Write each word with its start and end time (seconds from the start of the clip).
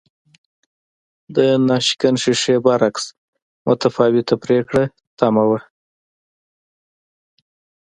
د 1.35 1.37
ناشکن 1.69 2.15
ښیښې 2.21 2.55
برعکس 2.65 3.05
متفاوته 3.65 4.35
پرېکړه 4.43 4.83
تمه 5.19 5.43
وه 5.49 5.59